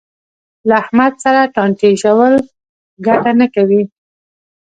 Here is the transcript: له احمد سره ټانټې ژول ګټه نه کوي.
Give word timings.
له 0.67 0.73
احمد 0.81 1.13
سره 1.23 1.41
ټانټې 1.55 1.91
ژول 2.01 2.33
ګټه 3.05 3.31
نه 3.39 3.47
کوي. 3.55 3.81